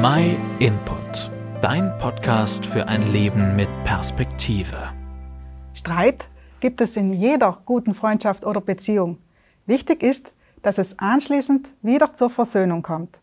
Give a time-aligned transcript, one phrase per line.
[0.00, 1.28] My Input,
[1.60, 4.92] dein Podcast für ein Leben mit Perspektive.
[5.74, 6.28] Streit
[6.60, 9.18] gibt es in jeder guten Freundschaft oder Beziehung.
[9.66, 10.32] Wichtig ist,
[10.62, 13.18] dass es anschließend wieder zur Versöhnung kommt.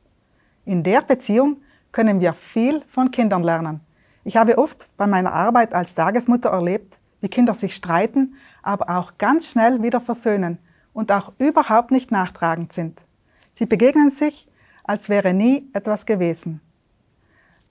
[0.65, 1.61] In der Beziehung
[1.93, 3.79] können wir viel von Kindern lernen.
[4.25, 9.17] Ich habe oft bei meiner Arbeit als Tagesmutter erlebt, wie Kinder sich streiten, aber auch
[9.17, 10.57] ganz schnell wieder versöhnen
[10.91, 13.01] und auch überhaupt nicht nachtragend sind.
[13.53, 14.49] Sie begegnen sich,
[14.83, 16.59] als wäre nie etwas gewesen.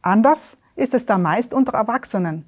[0.05, 2.45] Anders ist es da meist unter Erwachsenen.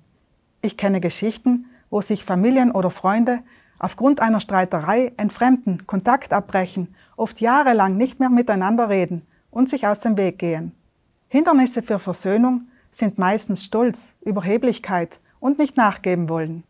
[0.60, 3.38] Ich kenne Geschichten, wo sich Familien oder Freunde
[3.78, 10.00] aufgrund einer Streiterei entfremden, Kontakt abbrechen, oft jahrelang nicht mehr miteinander reden und sich aus
[10.00, 10.72] dem Weg gehen.
[11.28, 16.62] Hindernisse für Versöhnung sind meistens Stolz, Überheblichkeit und nicht nachgeben wollen.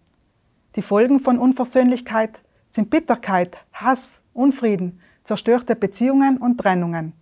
[0.77, 2.39] Die Folgen von Unversöhnlichkeit
[2.71, 7.13] sind Bitterkeit, Hass, Unfrieden, zerstörte Beziehungen und Trennungen.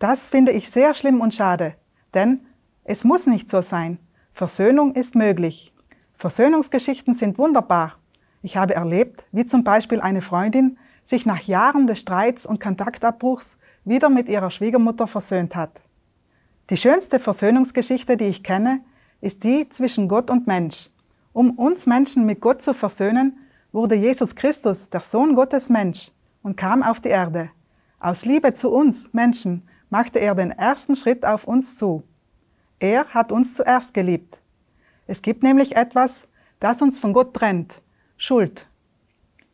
[0.00, 1.74] Das finde ich sehr schlimm und schade,
[2.12, 2.40] denn
[2.84, 3.98] es muss nicht so sein.
[4.32, 5.72] Versöhnung ist möglich.
[6.14, 7.94] Versöhnungsgeschichten sind wunderbar.
[8.42, 13.56] Ich habe erlebt, wie zum Beispiel eine Freundin sich nach Jahren des Streits und Kontaktabbruchs
[13.84, 15.80] wieder mit ihrer Schwiegermutter versöhnt hat.
[16.70, 18.80] Die schönste Versöhnungsgeschichte, die ich kenne,
[19.20, 20.90] ist die zwischen Gott und Mensch.
[21.32, 23.38] Um uns Menschen mit Gott zu versöhnen,
[23.70, 26.10] wurde Jesus Christus, der Sohn Gottes Mensch,
[26.42, 27.50] und kam auf die Erde.
[28.00, 32.02] Aus Liebe zu uns Menschen machte er den ersten Schritt auf uns zu.
[32.82, 34.40] Er hat uns zuerst geliebt.
[35.06, 36.26] Es gibt nämlich etwas,
[36.58, 37.80] das uns von Gott trennt.
[38.16, 38.66] Schuld.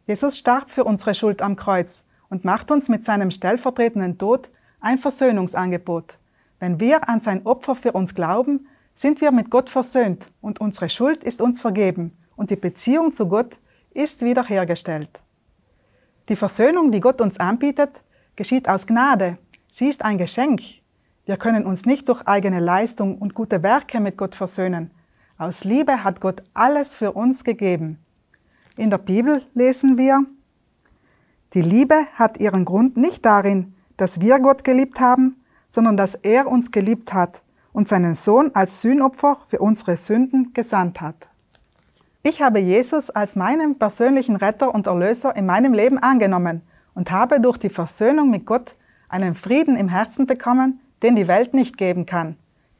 [0.06, 4.48] Jesus starb für unsere Schuld am Kreuz und macht uns mit seinem stellvertretenden Tod
[4.80, 6.16] ein Versöhnungsangebot.
[6.58, 10.88] Wenn wir an sein Opfer für uns glauben, sind wir mit Gott versöhnt und unsere
[10.88, 13.58] Schuld ist uns vergeben und die Beziehung zu Gott
[13.90, 15.20] ist wiederhergestellt.
[16.30, 18.02] Die Versöhnung, die Gott uns anbietet,
[18.36, 19.36] geschieht aus Gnade.
[19.70, 20.62] Sie ist ein Geschenk,
[21.28, 24.90] wir können uns nicht durch eigene Leistung und gute Werke mit Gott versöhnen.
[25.36, 27.98] Aus Liebe hat Gott alles für uns gegeben.
[28.78, 30.24] In der Bibel lesen wir,
[31.52, 35.36] die Liebe hat ihren Grund nicht darin, dass wir Gott geliebt haben,
[35.68, 37.42] sondern dass er uns geliebt hat
[37.74, 41.28] und seinen Sohn als Sühnopfer für unsere Sünden gesandt hat.
[42.22, 46.62] Ich habe Jesus als meinen persönlichen Retter und Erlöser in meinem Leben angenommen
[46.94, 48.74] und habe durch die Versöhnung mit Gott
[49.10, 52.36] einen Frieden im Herzen bekommen, den die Welt nicht geben kann.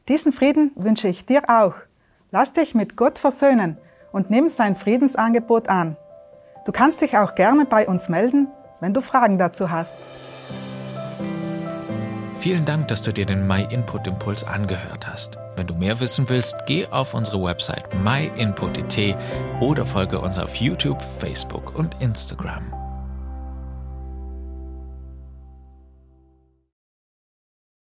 [0.07, 1.75] Diesen Frieden wünsche ich dir auch.
[2.31, 3.77] Lass dich mit Gott versöhnen
[4.11, 5.97] und nimm sein Friedensangebot an.
[6.65, 8.47] Du kannst dich auch gerne bei uns melden,
[8.79, 9.97] wenn du Fragen dazu hast.
[12.39, 15.37] Vielen Dank, dass du dir den My Input Impuls angehört hast.
[15.57, 19.17] Wenn du mehr wissen willst, geh auf unsere Website myinput.it
[19.59, 22.88] oder folge uns auf YouTube, Facebook und Instagram.